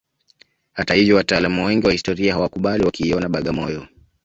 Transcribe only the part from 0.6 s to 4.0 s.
Hata hivyo wataalamu wengi wa historia hawakubali wakiiona Bagamoyo